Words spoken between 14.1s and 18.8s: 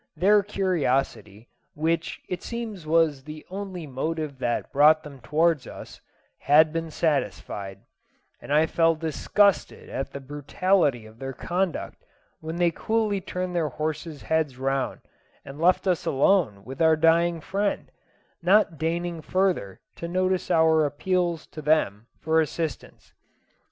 heads round, and left us alone with our dying friend, not